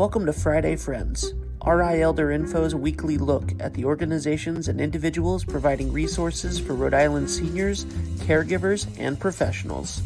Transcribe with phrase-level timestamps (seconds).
[0.00, 5.92] Welcome to Friday Friends, RI Elder Info's weekly look at the organizations and individuals providing
[5.92, 7.84] resources for Rhode Island seniors,
[8.24, 10.00] caregivers, and professionals.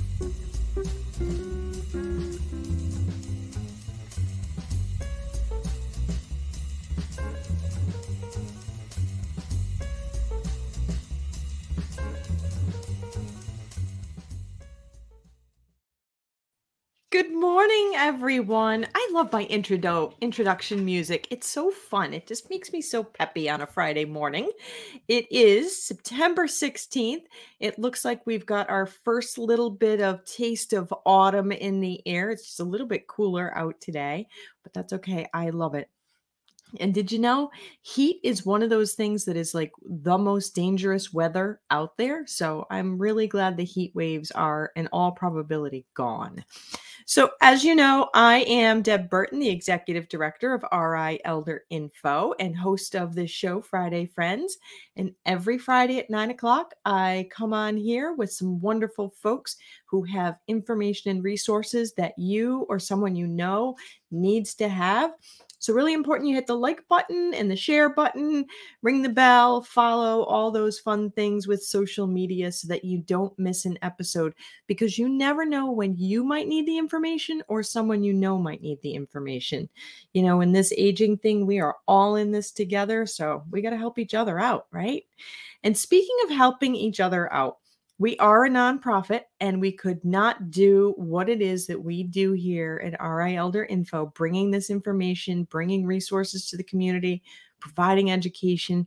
[18.05, 18.87] Everyone.
[18.95, 21.27] I love my introdo- introduction music.
[21.31, 22.13] It's so fun.
[22.13, 24.51] It just makes me so peppy on a Friday morning.
[25.09, 27.23] It is September 16th.
[27.61, 32.07] It looks like we've got our first little bit of taste of autumn in the
[32.07, 32.29] air.
[32.29, 34.27] It's just a little bit cooler out today,
[34.63, 35.27] but that's okay.
[35.33, 35.89] I love it.
[36.81, 40.55] And did you know heat is one of those things that is like the most
[40.55, 42.27] dangerous weather out there?
[42.27, 46.45] So I'm really glad the heat waves are, in all probability, gone.
[47.07, 52.33] So, as you know, I am Deb Burton, the executive director of RI Elder Info
[52.41, 54.57] and host of this show, Friday Friends.
[54.97, 60.03] And every Friday at nine o'clock, I come on here with some wonderful folks who
[60.05, 63.77] have information and resources that you or someone you know
[64.11, 65.13] needs to have.
[65.65, 68.45] So, really important you hit the like button and the share button,
[68.83, 73.37] ring the bell, follow all those fun things with social media so that you don't
[73.39, 74.35] miss an episode
[74.67, 78.61] because you never know when you might need the information or someone you know might
[78.61, 79.69] need the information.
[80.13, 83.07] You know, in this aging thing, we are all in this together.
[83.07, 85.05] So, we got to help each other out, right?
[85.63, 87.59] And speaking of helping each other out,
[87.99, 92.33] we are a nonprofit and we could not do what it is that we do
[92.33, 97.23] here at RI Elder Info, bringing this information, bringing resources to the community,
[97.61, 98.87] providing education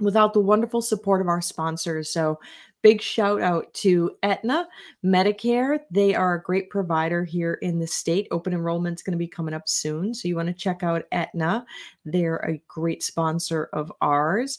[0.00, 2.10] without the wonderful support of our sponsors.
[2.10, 2.40] So,
[2.82, 4.68] big shout out to Aetna
[5.04, 5.80] Medicare.
[5.90, 8.26] They are a great provider here in the state.
[8.30, 10.14] Open enrollment is going to be coming up soon.
[10.14, 11.64] So, you want to check out Aetna.
[12.04, 14.58] They're a great sponsor of ours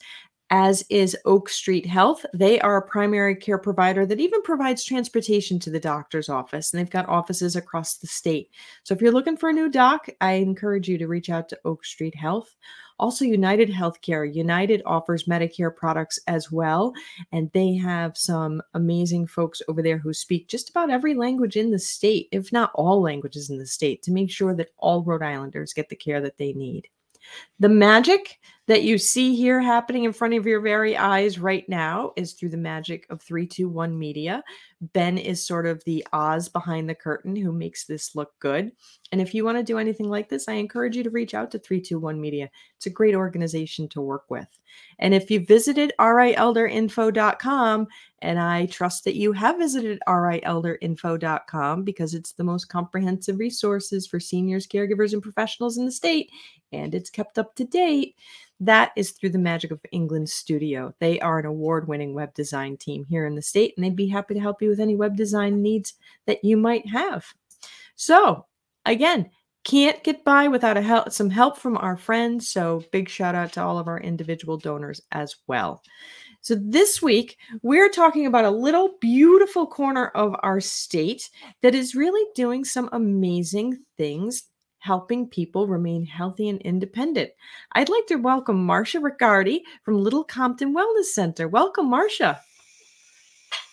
[0.50, 2.26] as is Oak Street Health.
[2.34, 6.80] They are a primary care provider that even provides transportation to the doctor's office, and
[6.80, 8.50] they've got offices across the state.
[8.84, 11.60] So if you're looking for a new doc, I encourage you to reach out to
[11.66, 12.56] Oak Street Health.
[12.98, 14.34] Also, United Healthcare.
[14.34, 16.94] United offers Medicare products as well,
[17.34, 21.72] and they have some amazing folks over there who speak just about every language in
[21.72, 25.24] the state, if not all languages in the state, to make sure that all Rhode
[25.24, 26.88] Islanders get the care that they need.
[27.60, 32.12] The magic that you see here happening in front of your very eyes right now
[32.16, 34.44] is through the magic of 321 Media.
[34.82, 38.72] Ben is sort of the Oz behind the curtain who makes this look good.
[39.12, 41.52] And if you want to do anything like this, I encourage you to reach out
[41.52, 42.50] to 321 Media.
[42.78, 44.48] It's a great organization to work with.
[44.98, 47.88] And if you visited rielderinfo.com,
[48.26, 54.20] and I trust that you have visited rielderinfo.com because it's the most comprehensive resources for
[54.20, 56.32] seniors, caregivers, and professionals in the state,
[56.72, 58.16] and it's kept up to date.
[58.60, 60.96] That is through the Magic of England Studio.
[61.00, 64.08] They are an award winning web design team here in the state, and they'd be
[64.08, 65.94] happy to help you with any web design needs
[66.26, 67.28] that you might have.
[67.96, 68.48] So,
[68.86, 69.30] again,
[69.64, 72.50] can't get by without some help from our friends.
[72.50, 75.84] So, big shout out to all of our individual donors as well.
[76.46, 81.28] So, this week, we're talking about a little beautiful corner of our state
[81.64, 84.44] that is really doing some amazing things
[84.78, 87.32] helping people remain healthy and independent.
[87.72, 91.48] I'd like to welcome Marsha Riccardi from Little Compton Wellness Center.
[91.48, 92.40] Welcome, Marsha.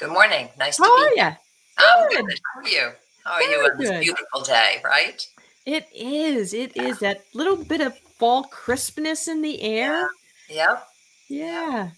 [0.00, 0.48] Good morning.
[0.58, 1.26] Nice How to are be you?
[1.26, 2.38] I'm good.
[2.54, 2.92] How are you?
[3.26, 4.00] How are Very you on this good.
[4.00, 5.26] beautiful day, right?
[5.66, 6.54] It is.
[6.54, 10.08] It is that little bit of fall crispness in the air.
[10.48, 10.88] Yep.
[11.28, 11.90] Yeah.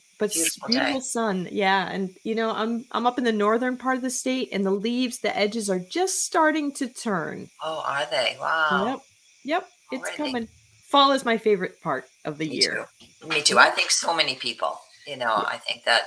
[0.60, 1.48] But Beautiful sun.
[1.50, 1.88] Yeah.
[1.90, 4.70] And you know, I'm I'm up in the northern part of the state and the
[4.70, 7.48] leaves, the edges are just starting to turn.
[7.62, 8.36] Oh, are they?
[8.40, 8.86] Wow.
[8.86, 9.00] Yep.
[9.44, 9.68] Yep.
[9.92, 10.48] It's coming.
[10.88, 12.86] Fall is my favorite part of the Me year.
[13.20, 13.28] too.
[13.28, 13.58] Me too.
[13.58, 16.02] I think so many people, you know, I think that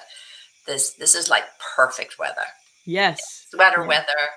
[0.65, 1.43] this this is like
[1.75, 2.45] perfect weather.
[2.85, 3.47] Yes.
[3.49, 3.87] Sweater Yeah.
[3.87, 4.29] weather.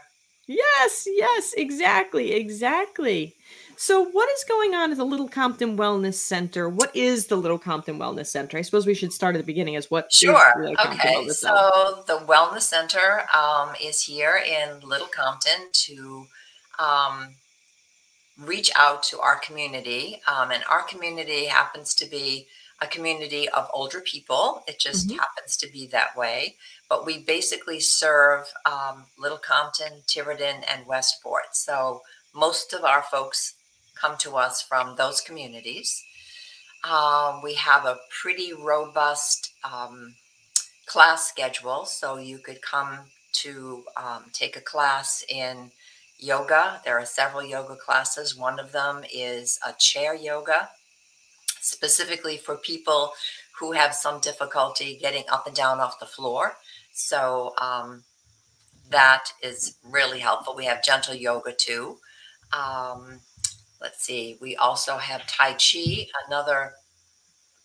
[0.47, 3.37] Yes, yes, exactly, exactly.
[3.83, 6.69] So, what is going on at the Little Compton Wellness Center?
[6.69, 8.59] What is the Little Compton Wellness Center?
[8.59, 10.53] I suppose we should start at the beginning as what Sure.
[10.87, 11.27] Okay.
[11.31, 16.27] So the Wellness Center um, is here in Little Compton to
[16.79, 17.35] um,
[18.39, 20.21] reach out to our community.
[20.29, 22.49] Um, and our community happens to be
[22.83, 24.63] a community of older people.
[24.67, 25.19] It just Mhm.
[25.19, 26.59] happens to be that way.
[26.91, 31.57] But we basically serve um, Little Compton, Tiverton, and Westport.
[31.57, 32.03] So
[32.35, 33.55] most of our folks
[34.01, 36.03] come to us from those communities.
[36.89, 40.15] Um, we have a pretty robust um,
[40.87, 43.01] class schedule, so you could come
[43.33, 45.71] to um, take a class in
[46.19, 46.81] yoga.
[46.85, 48.37] There are several yoga classes.
[48.37, 50.71] One of them is a chair yoga,
[51.61, 53.13] specifically for people
[53.59, 56.57] who have some difficulty getting up and down off the floor.
[56.93, 58.05] So um,
[58.91, 60.57] that is really helpful.
[60.57, 61.99] We have gentle yoga too.
[62.53, 63.21] Um,
[63.81, 66.75] let's see, we also have Tai Chi, another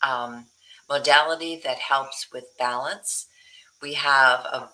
[0.02, 0.46] um,
[0.90, 3.28] modality that helps with balance.
[3.82, 4.70] We have a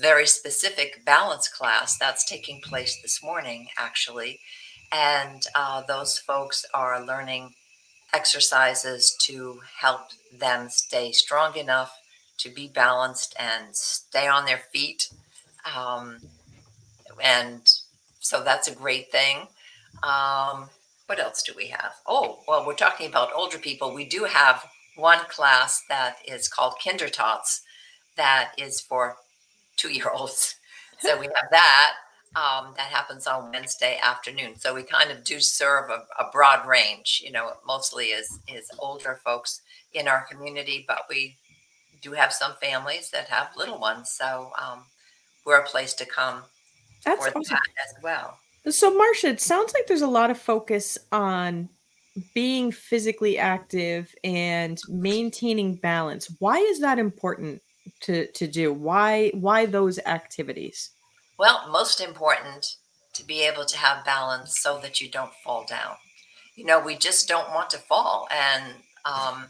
[0.00, 4.40] very specific balance class that's taking place this morning, actually.
[4.92, 7.54] And uh, those folks are learning
[8.14, 10.02] exercises to help
[10.38, 11.92] them stay strong enough
[12.38, 15.08] to be balanced and stay on their feet.
[15.76, 16.18] Um,
[17.22, 17.62] and
[18.20, 19.48] so that's a great thing.
[20.02, 20.68] Um,
[21.12, 21.92] what else do we have?
[22.06, 23.92] Oh, well, we're talking about older people.
[23.92, 24.64] We do have
[24.96, 27.60] one class that is called Kindertots,
[28.16, 29.16] that is for
[29.76, 30.56] two year olds.
[31.00, 31.90] So we have that.
[32.34, 34.58] Um, that happens on Wednesday afternoon.
[34.58, 37.20] So we kind of do serve a, a broad range.
[37.22, 39.60] You know, mostly is is older folks
[39.92, 41.36] in our community, but we
[42.00, 44.08] do have some families that have little ones.
[44.10, 44.84] So um,
[45.44, 46.44] we're a place to come
[47.04, 47.42] That's for awesome.
[47.50, 48.38] that as well.
[48.68, 51.68] So, Marsha, it sounds like there's a lot of focus on
[52.34, 56.34] being physically active and maintaining balance.
[56.38, 57.60] Why is that important
[58.02, 58.72] to to do?
[58.72, 60.90] Why why those activities?
[61.38, 62.76] Well, most important
[63.14, 65.96] to be able to have balance so that you don't fall down.
[66.54, 68.74] You know, we just don't want to fall, and
[69.04, 69.48] um,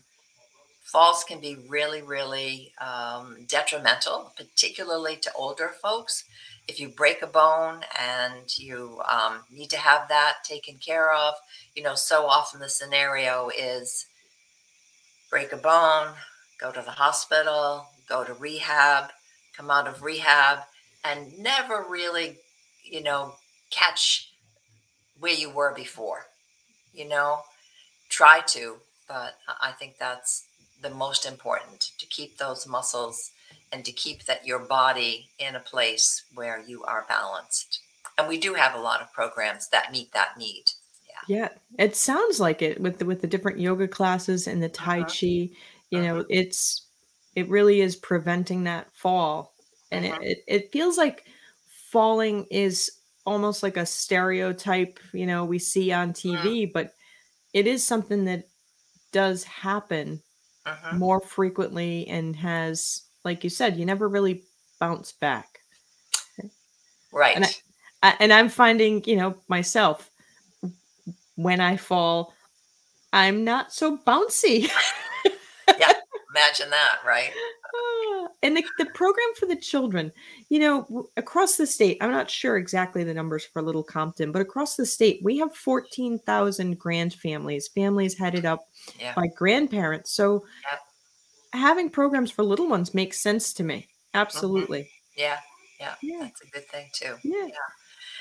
[0.84, 6.24] falls can be really, really um, detrimental, particularly to older folks.
[6.68, 11.34] If you break a bone and you um, need to have that taken care of,
[11.74, 14.06] you know, so often the scenario is
[15.30, 16.14] break a bone,
[16.60, 19.10] go to the hospital, go to rehab,
[19.56, 20.60] come out of rehab,
[21.04, 22.38] and never really,
[22.84, 23.34] you know,
[23.70, 24.30] catch
[25.18, 26.26] where you were before.
[26.92, 27.40] You know,
[28.08, 28.76] try to,
[29.08, 30.44] but I think that's
[30.82, 33.30] the most important to keep those muscles
[33.72, 37.80] and to keep that your body in a place where you are balanced.
[38.18, 40.64] And we do have a lot of programs that meet that need.
[41.08, 41.26] Yeah.
[41.26, 41.48] Yeah,
[41.78, 45.04] it sounds like it with the, with the different yoga classes and the Tai Uh-huh.
[45.04, 45.50] Chi.
[45.90, 46.28] You know, Uh-huh.
[46.28, 46.88] it's
[47.34, 49.54] it really is preventing that fall,
[49.90, 50.18] and Uh-huh.
[50.20, 51.26] it, it feels like
[51.66, 52.90] falling is
[53.24, 54.98] almost like a stereotype.
[55.12, 56.94] You know, we see on TV, but
[57.54, 58.50] it is something that
[59.12, 60.22] does happen
[60.66, 60.92] Mhm.
[60.92, 64.42] more frequently and has, like you said, you never really
[64.80, 65.60] bounce back.
[67.12, 67.36] Right.
[67.36, 67.50] And I,
[68.02, 70.10] I, and I'm finding, you know, myself
[71.36, 72.34] when I fall,
[73.12, 74.70] I'm not so bouncy.
[75.78, 75.92] Yeah,
[76.34, 77.30] imagine that, right?
[77.74, 80.12] Ah, and the, the program for the children,
[80.50, 84.42] you know, across the state, I'm not sure exactly the numbers for Little Compton, but
[84.42, 88.66] across the state, we have 14,000 grand families, families headed up
[88.98, 89.14] Yeah.
[89.14, 90.12] by grandparents.
[90.12, 90.80] So Yep.
[91.52, 93.88] Having programs for little ones makes sense to me.
[94.14, 94.90] Absolutely.
[95.16, 95.38] Yeah.
[95.80, 95.94] Yeah.
[96.02, 96.20] Yeah.
[96.20, 97.16] That's a good thing too.
[97.22, 97.48] Yeah.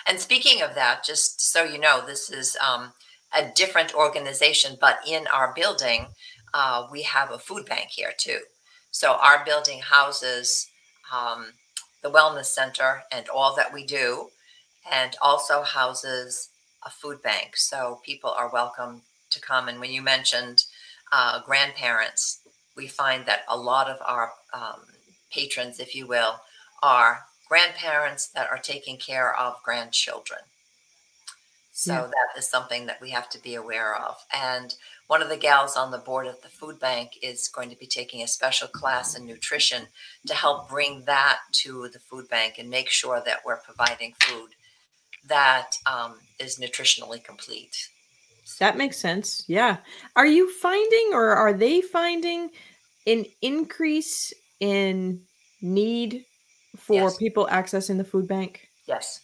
[0.08, 2.92] And speaking of that, just so you know, this is um,
[3.38, 6.08] a different organization, but in our building,
[6.54, 8.40] uh, we have a food bank here too.
[8.92, 10.68] So our building houses
[11.12, 11.48] um,
[12.02, 14.30] the Wellness Center and all that we do,
[14.92, 16.50] and also houses
[16.86, 17.56] a food bank.
[17.56, 19.68] So people are welcome to come.
[19.68, 20.66] And when you mentioned
[21.12, 22.41] uh, grandparents,
[22.76, 24.82] we find that a lot of our um,
[25.32, 26.42] patrons, if you will,
[26.82, 30.40] are grandparents that are taking care of grandchildren.
[31.74, 32.02] So Yeah.
[32.08, 34.18] that is something that we have to be aware of.
[34.34, 34.76] And
[35.08, 37.88] one of the gals on the board at the food bank is going to be
[37.88, 39.88] taking a special class in nutrition
[40.28, 44.52] to help bring that to the food bank and make sure that we're providing food
[45.26, 47.90] that um, is nutritionally complete.
[48.60, 49.44] That makes sense.
[49.48, 49.78] Yeah.
[50.16, 52.50] Are you finding or are they finding
[53.08, 55.22] an increase in
[55.62, 56.26] need
[56.78, 57.18] for Yes.
[57.18, 59.22] people accessing the food bank Yes.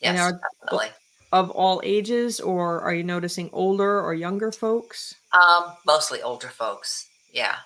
[0.00, 0.90] Yes, are- definitely.
[1.32, 5.14] of all ages or are you noticing older or younger folks?
[5.32, 7.08] Um, mostly older folks.
[7.32, 7.56] Yeah.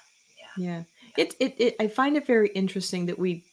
[0.57, 0.85] Yeah.
[1.17, 3.45] It, it it I find it very interesting that we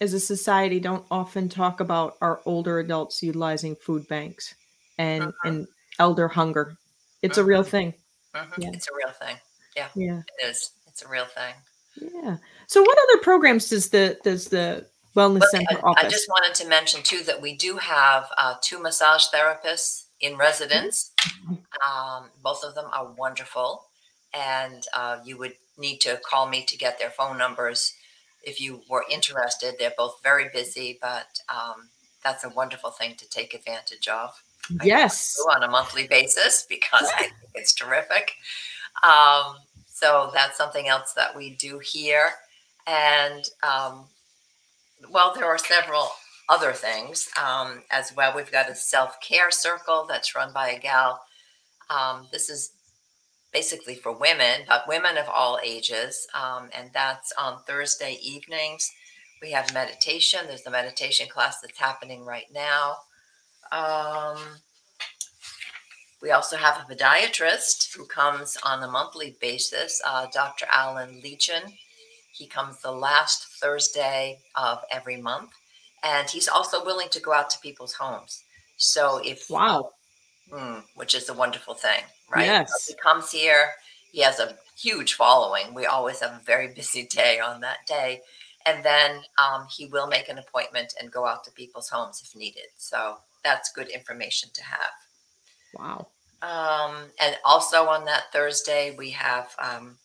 [0.00, 4.54] as a society don't often talk about our older adults utilizing food banks
[4.98, 5.34] and Mhm.
[5.44, 6.76] and elder hunger.
[7.22, 7.94] It's a real thing.
[8.34, 8.70] Mhm, Yeah.
[8.72, 9.38] It's a real thing.
[9.74, 9.88] Yeah.
[9.94, 10.22] Yeah.
[10.38, 10.70] It is.
[10.86, 11.54] It's a real thing.
[11.96, 12.36] Yeah.
[12.66, 16.04] So what other programs does the does the wellness Look, center I, office?
[16.04, 20.36] I just wanted to mention too that we do have uh, two massage therapists in
[20.36, 21.12] residence.
[21.86, 23.86] Um, both of them are wonderful,
[24.32, 27.92] and uh, you would need to call me to get their phone numbers
[28.42, 29.76] if you were interested.
[29.78, 31.90] They're both very busy, but um,
[32.22, 34.42] that's a wonderful thing to take advantage of.
[34.82, 35.38] Yes.
[35.54, 38.32] on a monthly basis because I think it's terrific.
[39.02, 39.56] Um,
[39.86, 42.30] so that's something else that we do here.
[42.86, 44.06] And um,
[45.10, 46.10] well, there are several
[46.48, 48.34] other things um, as well.
[48.34, 51.20] We've got a self care circle that's run by a gal.
[51.90, 52.72] Um, this is
[53.52, 56.26] basically for women, but women of all ages.
[56.34, 58.92] Um, and that's on Thursday evenings.
[59.42, 60.40] We have meditation.
[60.46, 62.96] There's a meditation class that's happening right now.
[63.72, 64.38] Um,
[66.22, 70.66] we also have a podiatrist who comes on a monthly basis, uh, Dr.
[70.72, 71.72] Alan Leachin.
[72.32, 75.50] He comes the last Thursday of every month,
[76.02, 78.42] and he's also willing to go out to people's homes.
[78.76, 79.90] So if wow,
[80.52, 82.46] mm, which is a wonderful thing, right?
[82.46, 83.70] Yes, so he comes here.
[84.12, 85.74] He has a huge following.
[85.74, 88.20] We always have a very busy day on that day,
[88.66, 92.36] and then um, he will make an appointment and go out to people's homes if
[92.36, 92.66] needed.
[92.76, 94.92] So that's good information to have.
[95.78, 96.08] Wow.
[96.42, 99.96] Um, and also on that Thursday, we have um,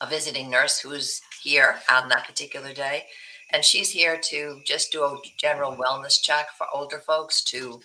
[0.00, 3.06] a visiting nurse who's here on that particular day.
[3.52, 7.80] And she's here to just do a general wellness check for older folks to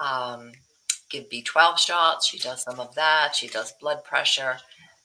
[0.00, 0.52] um,
[1.10, 2.26] give B12 shots.
[2.26, 3.34] She does some of that.
[3.34, 4.58] She does blood pressure.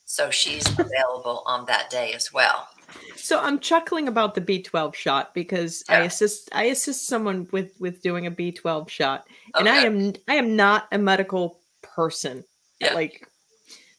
[0.05, 2.67] So she's available on that day as well.
[3.15, 5.99] So I'm chuckling about the B12 shot because yeah.
[5.99, 9.59] I assist I assist someone with with doing a B12 shot, okay.
[9.59, 12.43] and I am I am not a medical person.
[12.79, 12.93] Yeah.
[12.93, 13.27] Like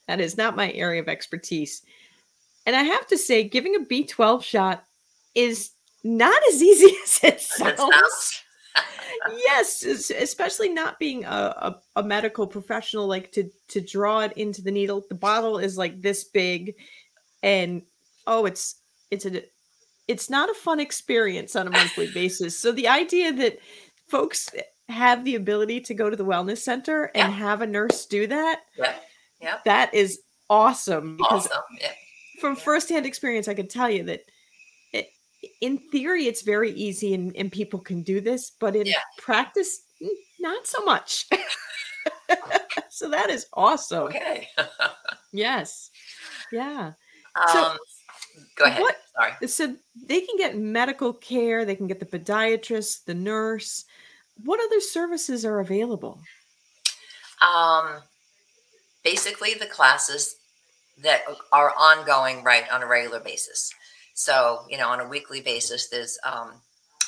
[0.08, 1.82] that is not my area of expertise.
[2.66, 4.84] And I have to say, giving a B12 shot
[5.34, 5.70] is
[6.04, 8.42] not as easy as it sounds.
[9.30, 14.62] yes, especially not being a, a, a, medical professional, like to to draw it into
[14.62, 15.04] the needle.
[15.08, 16.74] The bottle is like this big,
[17.42, 17.82] and
[18.26, 18.79] oh, it's
[19.10, 19.42] it's a
[20.08, 22.58] it's not a fun experience on a monthly basis.
[22.58, 23.58] So the idea that
[24.08, 24.50] folks
[24.88, 27.38] have the ability to go to the wellness center and yeah.
[27.38, 28.94] have a nurse do that, yeah,
[29.40, 31.16] yeah, that is awesome.
[31.16, 31.62] Because awesome.
[31.80, 31.92] Yeah.
[32.40, 34.22] from firsthand experience, I can tell you that
[34.92, 35.10] it,
[35.60, 38.88] in theory it's very easy and, and people can do this, but in
[39.18, 39.82] practice,
[40.40, 41.26] not so much.
[42.88, 44.04] so that is awesome.
[44.04, 44.48] Okay.
[45.32, 45.90] yes.
[46.50, 46.92] Yeah.
[47.36, 47.76] Um, so,
[48.56, 48.80] go ahead.
[48.80, 49.48] What, Sorry.
[49.48, 53.84] So they can get medical care, they can get the podiatrist, the nurse
[54.44, 56.20] what other services are available?
[57.40, 58.00] Um,
[59.04, 60.36] basically, the classes
[61.02, 63.72] that are ongoing, right, on a regular basis.
[64.14, 66.52] So, you know, on a weekly basis, there's um,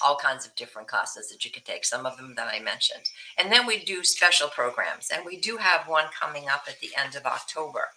[0.03, 3.03] all kinds of different classes that you can take, some of them that I mentioned.
[3.39, 6.91] And then we do special programs, and we do have one coming up at the
[6.99, 7.89] end of October.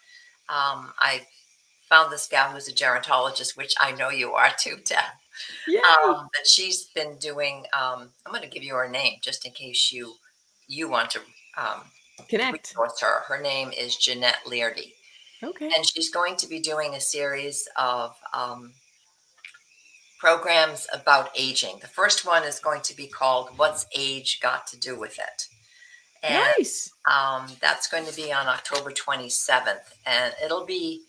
[0.49, 1.25] Um, I
[1.89, 4.99] found this gal who's a gerontologist, which I know you are too, Deb.
[5.67, 5.81] Yeah.
[6.05, 7.65] Um, that she's been doing.
[7.73, 10.15] Um, I'm going to give you her name just in case you
[10.67, 11.19] you want to
[11.57, 11.81] um,
[12.29, 13.21] connect with her.
[13.27, 14.93] Her name is Jeanette Leardi.
[15.43, 15.69] Okay.
[15.75, 18.73] And she's going to be doing a series of um,
[20.19, 21.77] programs about aging.
[21.81, 25.47] The first one is going to be called "What's Age Got to Do with It."
[26.23, 26.91] And, nice.
[27.05, 31.03] Um, that's going to be on October 27th, and it'll be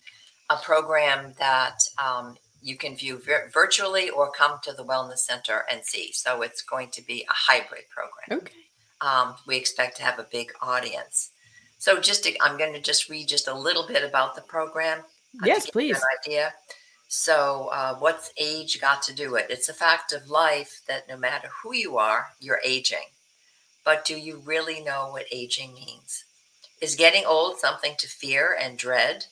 [0.50, 5.64] a program that um, you can view vir- virtually or come to the wellness center
[5.70, 6.12] and see.
[6.12, 8.42] So it's going to be a hybrid program.
[8.42, 8.54] Okay.
[9.00, 11.30] Um, we expect to have a big audience.
[11.78, 15.02] So just to, I'm going to just read just a little bit about the program.
[15.44, 15.96] Yes, please.
[15.96, 16.54] An idea.
[17.08, 19.46] So, uh, what's age got to do it?
[19.48, 23.04] It's a fact of life that no matter who you are, you're aging.
[23.84, 26.24] But do you really know what aging means?
[26.80, 29.26] Is getting old something to fear and dread?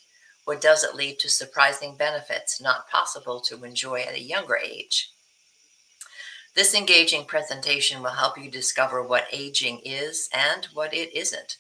[0.47, 5.11] Or does it lead to surprising benefits not possible to enjoy at a younger age?
[6.55, 11.57] This engaging presentation will help you discover what aging is and what it isn't.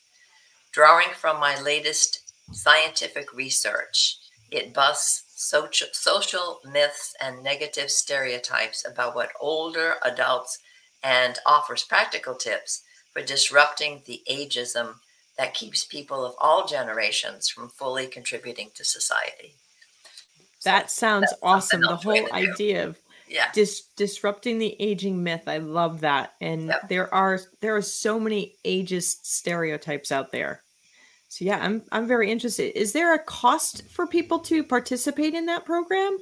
[0.72, 4.18] Drawing from my latest scientific research,
[4.50, 10.58] it busts social, social myths and negative stereotypes about what older adults
[11.02, 14.96] and offers practical tips for disrupting the ageism
[15.38, 19.54] that keeps people of all generations from fully contributing to society.
[20.64, 21.80] That so sounds awesome.
[21.80, 22.98] The whole idea of
[23.28, 23.50] yeah.
[23.52, 25.44] Dis- disrupting the aging myth.
[25.46, 26.34] I love that.
[26.40, 26.88] And yep.
[26.88, 30.62] there are there are so many ageist stereotypes out there.
[31.28, 32.78] So yeah, I'm I'm very interested.
[32.78, 36.18] Is there a cost for people to participate in that program?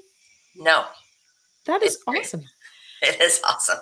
[0.57, 0.85] No.
[1.67, 2.45] That is awesome.
[3.03, 3.79] It is awesome.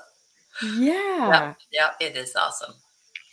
[0.77, 1.55] Yeah.
[1.71, 2.75] Yeah, it is awesome.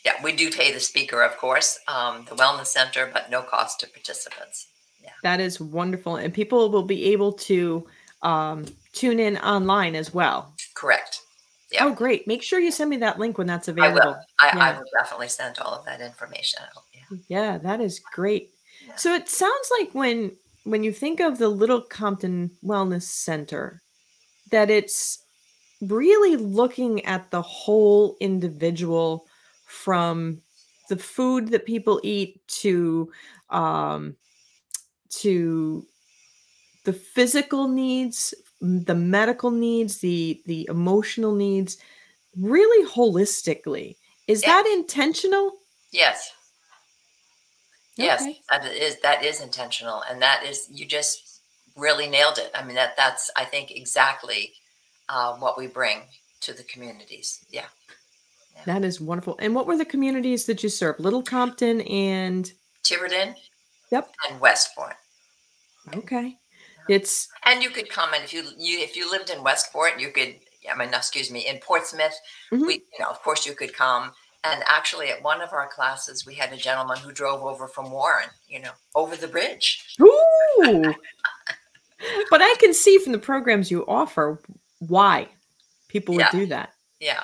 [0.05, 3.79] Yeah, we do pay the speaker, of course, um, the wellness center, but no cost
[3.81, 4.67] to participants.
[5.03, 5.11] Yeah.
[5.23, 6.15] That is wonderful.
[6.17, 7.87] And people will be able to
[8.21, 10.53] um, tune in online as well.
[10.75, 11.21] Correct.
[11.71, 11.85] Yeah.
[11.85, 12.27] Oh, great.
[12.27, 14.01] Make sure you send me that link when that's available.
[14.01, 14.15] I will.
[14.39, 14.77] I, I Yeah.
[14.77, 16.83] will definitely send all of that information out.
[16.93, 17.17] Yeah.
[17.27, 18.51] Yeah, that is great.
[18.87, 18.95] Yeah.
[18.95, 20.31] So it sounds like when
[20.63, 23.81] when you think of the Little Compton Wellness Center,
[24.51, 25.23] that it's
[25.81, 29.25] really looking at the whole individual
[29.67, 30.41] from
[30.89, 33.11] the food that people eat to
[33.49, 34.15] um
[35.09, 35.85] to
[36.85, 41.77] the physical needs, the medical needs, the the emotional needs,
[42.37, 43.97] really holistically.
[44.27, 44.49] Is Yeah.
[44.49, 45.51] that intentional?
[45.91, 46.31] Yes.
[47.97, 48.41] Yes, Okay.
[48.49, 51.41] that is that is intentional, and that is you just
[51.75, 52.51] really nailed it.
[52.53, 54.53] I mean that that's I think exactly
[55.09, 56.03] uh, what we bring
[56.41, 57.43] to the communities.
[57.49, 57.65] Yeah.
[58.65, 59.37] That is wonderful.
[59.39, 60.99] And what were the communities that you served?
[60.99, 62.51] Little Compton and
[62.83, 63.35] Tiverton
[63.91, 64.11] Yep.
[64.29, 64.95] and Westport.
[65.95, 66.37] okay.
[66.89, 70.35] It's And you could comment if you you if you lived in Westport, you could.
[70.69, 72.15] I mean, excuse me, in Portsmouth,
[72.51, 72.65] Mhm.
[72.67, 74.13] we you know of course you could come.
[74.43, 77.91] And actually, at one of our classes, we had a gentleman who drove over from
[77.91, 79.83] Warren, you know, over the bridge.
[80.01, 80.93] ooh.
[82.29, 84.39] but I can see from the programs you offer
[84.79, 85.27] why
[85.89, 86.31] people would Yeah.
[86.31, 86.73] do that.
[86.99, 87.23] Yeah.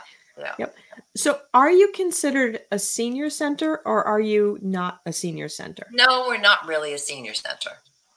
[0.57, 0.65] Yeah,
[1.15, 5.87] So are you considered a senior center or are you not a senior center?
[5.91, 7.71] no, we're not really a senior center.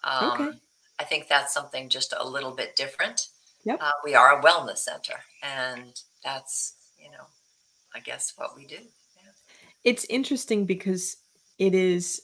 [0.05, 0.59] Um, Okay.
[0.99, 3.29] I think that's something just a little bit different.
[3.65, 3.79] Yep.
[3.83, 5.93] Uh, we are a wellness center, and
[6.25, 7.25] that's you know,
[7.95, 8.77] I guess what we do.
[8.77, 9.31] Yeah.
[9.85, 11.19] It's interesting because
[11.59, 12.23] it is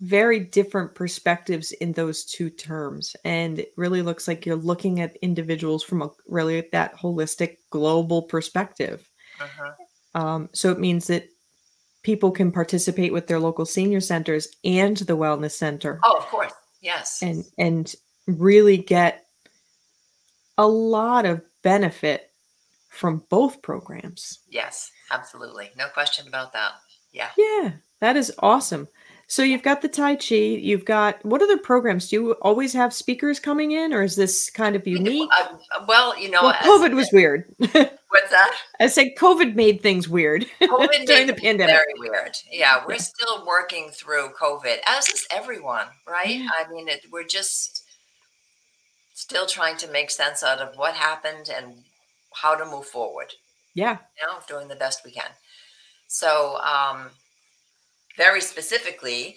[0.00, 5.16] very different perspectives in those two terms and it really looks like you're looking at
[5.22, 9.74] individuals from a really that holistic global perspective Mhm.
[10.14, 11.28] Um, so it means that
[12.02, 16.52] people can participate with their local senior centers and the wellness center Oh, of course.
[16.80, 17.22] Yes.
[17.22, 17.94] and and
[18.26, 19.26] really get
[20.58, 22.30] a lot of benefit
[22.88, 24.90] from both programs yes.
[25.10, 25.70] Absolutely.
[25.76, 26.72] No question about that.
[27.12, 27.28] Yeah.
[27.36, 28.88] Yeah, that is awesome.
[29.32, 32.10] So you've got the Tai Chi, you've got what other programs?
[32.10, 35.30] Do you always have speakers coming in, or is this kind of unique?
[35.34, 37.46] Uh, well, you know, Well, COVID was weird.
[37.56, 38.54] what's that?
[38.78, 41.74] I said COVID made things weird COVID during made the pandemic.
[41.74, 42.36] Very weird.
[42.50, 43.00] Yeah, we're Yeah.
[43.00, 46.40] still working through COVID, as is everyone, right?
[46.40, 46.48] Yeah.
[46.58, 47.84] I mean, it, we're just
[49.14, 51.84] still trying to make sense out of what happened and
[52.34, 53.32] how to move forward.
[53.72, 55.30] Yeah, You know, doing the best we can.
[56.06, 57.12] So, um,
[58.16, 59.36] very specifically,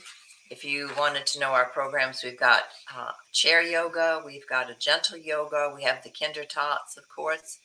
[0.50, 2.64] if you wanted to know our programs, we've got
[2.96, 7.60] uh, chair yoga, we've got a gentle yoga, we have the Kinder Tots, of course.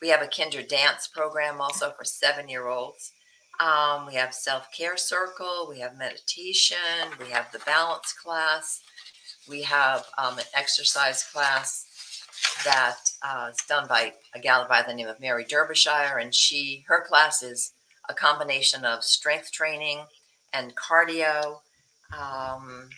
[0.00, 3.12] We have a Kinder Dance program also for seven year olds.
[3.58, 6.78] Um, we have self care circle, we have meditation,
[7.18, 8.80] we have the balance class,
[9.48, 11.86] we have um, an exercise class
[12.64, 16.84] that uh, is done by a gal by the name of Mary Derbyshire, and she
[16.88, 17.72] her class is
[18.08, 20.04] a combination of strength training
[20.52, 21.60] and cardio.
[22.16, 22.88] Um,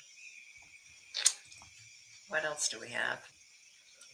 [2.28, 3.20] what else do we have?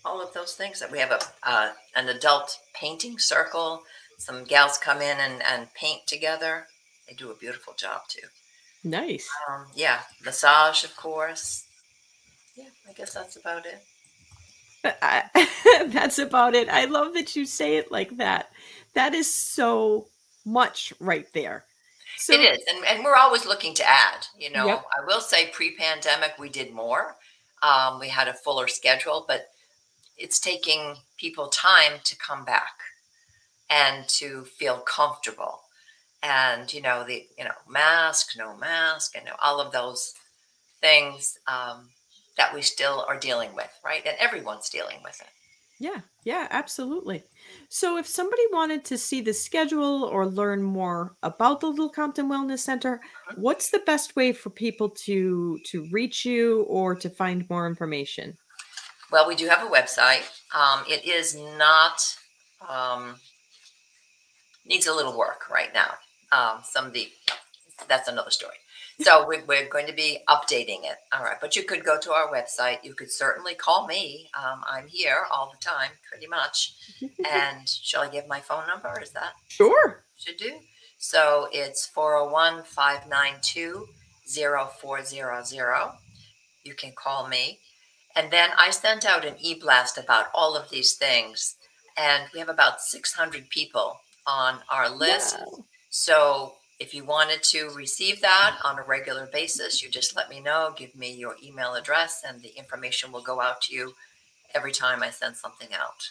[0.05, 3.83] All of those things that we have a uh, an adult painting circle.
[4.18, 6.66] Some gals come in and, and paint together.
[7.09, 8.27] They do a beautiful job too.
[8.85, 9.29] nice.
[9.48, 11.64] Um, yeah, massage, of course.
[12.57, 13.81] Yeah, I guess that's about it.
[15.03, 16.68] I- that's about it.
[16.68, 18.51] I love that you say it like that.
[18.94, 20.07] That is so
[20.44, 21.64] much right there.
[22.18, 24.26] So it is, and, and we're always looking to add.
[24.38, 24.85] You know, Yep.
[25.00, 27.16] I will say pre-pandemic we did more.
[27.62, 29.48] Um, we had a fuller schedule, but
[30.16, 32.72] it's taking people time to come back
[33.70, 35.61] and to feel comfortable.
[36.22, 40.14] And you know the you know mask, no mask, and all of those
[40.81, 41.90] things um,
[42.37, 44.04] that we still are dealing with, right?
[44.04, 45.28] And everyone's dealing with it.
[45.78, 47.22] Yeah, yeah, absolutely.
[47.70, 52.31] So if somebody wanted to see the schedule or learn more about the Little Compton
[52.31, 53.00] Wellness Center,
[53.37, 58.38] what's the best way for people to to reach you or to find more information?
[59.12, 60.22] Well, we do have a website.
[60.54, 62.00] Um, it is not
[62.66, 63.16] um,
[64.64, 65.94] needs a little work right now.
[66.33, 67.09] Um, some of the
[67.87, 68.57] that's another story.
[69.01, 70.97] So we're, we're going to be updating it.
[71.13, 72.83] All right, but you could go to our website.
[72.83, 74.29] You could certainly call me.
[74.37, 76.75] Um, I'm here all the time, pretty much.
[77.31, 79.01] And shall I give my phone number?
[79.01, 80.03] Is that Sure.
[80.17, 80.59] should do?
[80.99, 83.87] So it's 401 592
[84.27, 85.93] 0400.
[86.65, 87.61] You can call me.
[88.17, 91.55] And then I sent out an e blast about all of these things.
[91.97, 95.39] And we have about 600 people on our list.
[95.41, 95.65] Wow.
[95.91, 100.41] So if you wanted to receive that on a regular basis, you just let me
[100.41, 103.93] know, give me your email address, and the information will go out to you
[104.55, 106.09] every time I send something out.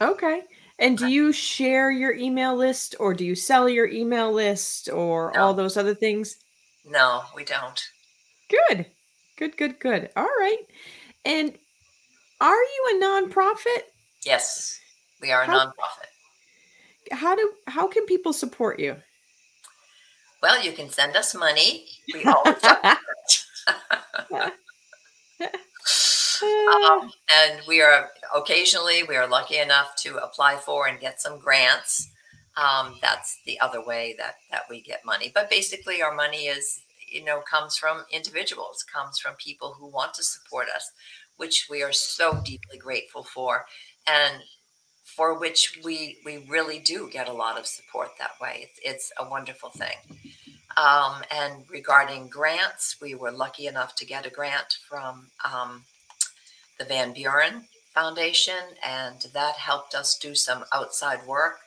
[0.00, 0.42] Okay.
[0.78, 5.32] And do you share your email list or do you sell your email list or
[5.34, 5.40] No.
[5.42, 6.36] all those other things?
[6.84, 7.82] No, we don't.
[8.50, 8.86] Good.
[9.38, 10.10] Good, good, good.
[10.16, 10.58] All right.
[11.24, 11.56] And
[12.40, 13.82] are you a nonprofit?
[14.24, 14.78] Yes,
[15.20, 17.12] we are a How- nonprofit.
[17.12, 18.96] How do how can people support you?
[20.46, 21.86] Well, you can send us money.
[22.14, 22.62] We always
[25.42, 31.40] um, and we are occasionally we are lucky enough to apply for and get some
[31.40, 32.08] grants.
[32.56, 35.32] Um, that's the other way that that we get money.
[35.34, 36.80] But basically, our money is
[37.12, 40.92] you know comes from individuals, comes from people who want to support us,
[41.38, 43.66] which we are so deeply grateful for,
[44.06, 44.44] and
[45.06, 48.68] for which we we really do get a lot of support that way.
[48.68, 49.96] It's, it's a wonderful thing.
[50.76, 55.84] Um, and regarding grants, we were lucky enough to get a grant from um,
[56.78, 57.64] the Van Beuren
[57.94, 61.60] Foundation, and that helped us do some outside work.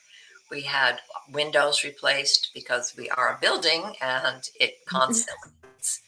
[0.51, 0.99] We had
[1.31, 6.01] windows replaced because we are a building and it constantly, needs,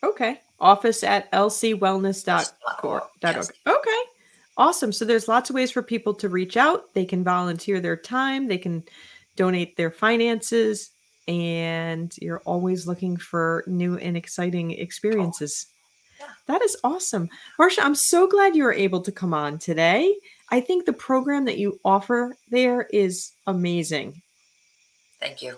[0.03, 0.41] Okay.
[0.61, 3.03] Office at lcwellness.org.
[3.23, 3.51] Yes.
[3.67, 4.03] Okay.
[4.59, 4.93] Awesome.
[4.93, 6.93] So there's lots of ways for people to reach out.
[6.93, 8.85] They can volunteer their time, they can
[9.37, 10.91] donate their finances,
[11.31, 15.67] and you're always looking for new and exciting experiences.
[16.19, 16.27] Yeah.
[16.47, 17.29] That is awesome.
[17.59, 20.13] Marsha, I'm so glad you were able to come on today.
[20.49, 24.21] I think the program that you offer there is amazing.
[25.21, 25.57] Thank you.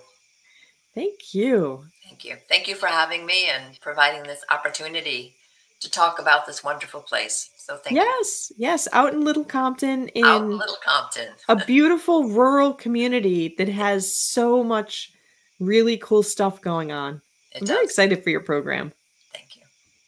[0.94, 1.86] Thank you.
[2.04, 2.36] Thank you.
[2.50, 5.34] Thank you for having me and providing this opportunity
[5.80, 7.48] to talk about this wonderful place.
[7.56, 8.02] So thank you.
[8.02, 10.26] yes, yes, out in Little Compton in.
[10.26, 11.28] In Little Compton.
[11.48, 15.12] a beautiful rural community that has so much
[15.60, 17.20] really cool stuff going on.
[17.54, 18.92] It I'm very excited for your program.
[19.32, 19.62] Thank you.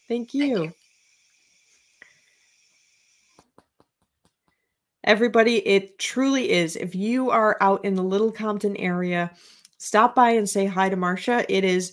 [0.08, 0.62] Thank Thank you.
[0.64, 0.72] you.
[5.04, 6.76] Everybody, it truly is.
[6.76, 9.30] If you are out in the Little Compton area,
[9.76, 11.44] stop by and say hi to Marsha.
[11.48, 11.92] It is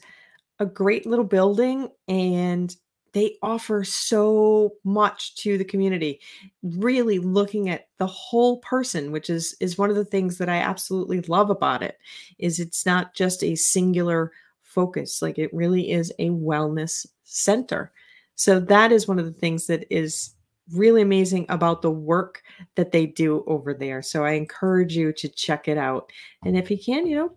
[0.60, 2.74] a great little building and
[3.14, 6.20] they offer so much to the community.
[6.64, 10.58] Really looking at the whole person, which is is one of the things that I
[10.58, 11.98] absolutely love about it.
[12.40, 14.32] Is it's not just a singular
[14.64, 15.22] focus.
[15.22, 17.92] Like it really is a wellness center.
[18.36, 20.34] So that is one of the things that is
[20.74, 22.42] really amazing about the work
[22.76, 24.02] that they do over there.
[24.02, 26.12] So I encourage you to check it out.
[26.46, 27.32] And if you can, you know,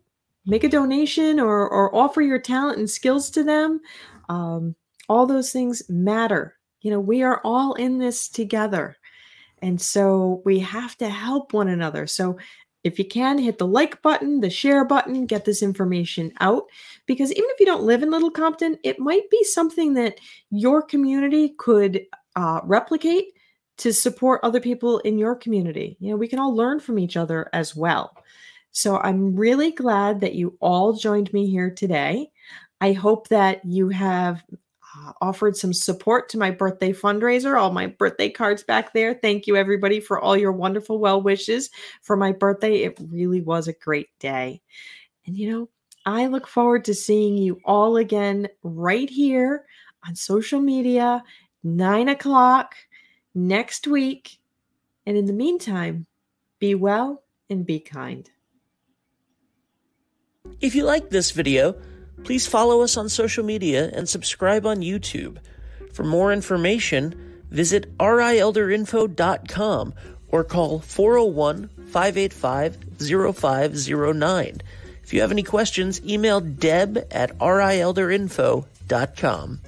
[0.46, 3.80] make a donation or or offer your talent and skills to them.
[4.28, 4.74] Um,
[5.09, 6.57] all those things matter.
[6.81, 8.97] You know, we are all in this together.
[9.62, 12.07] And so we have to help one another.
[12.07, 12.38] So
[12.83, 16.64] if you can, hit the like button, the share button, get this information out.
[17.07, 20.19] Because even if you don't live in Little Compton, it might be something that
[20.51, 22.05] your community could
[22.37, 23.33] uh, replicate
[23.79, 25.97] to support other people in your community.
[25.99, 28.14] You know, we can all learn from each other as well.
[28.71, 32.31] So I'm really glad that you all joined me here today.
[32.81, 34.45] I hope that you have
[34.96, 39.14] uh, offered some support to my birthday fundraiser, all my birthday cards back there.
[39.14, 41.70] Thank you, everybody, for all your wonderful well wishes
[42.02, 42.83] for my birthday.
[42.83, 44.61] It really was a great day.
[45.26, 45.68] And, you know,
[46.07, 49.64] I look forward to seeing you all again right here
[50.07, 51.22] on social media,
[51.62, 52.74] nine o'clock
[53.35, 54.38] next week.
[55.07, 56.07] And in the meantime,
[56.59, 58.30] be well and be kind.
[60.61, 61.74] If you like this video,
[62.24, 65.38] Please follow us on social media and subscribe on YouTube.
[65.92, 69.94] For more information, visit rielderinfo.com
[70.28, 72.78] or call 401 585
[73.37, 74.62] 0509.
[75.02, 79.60] If you have any questions, email deb at rielderinfo.com.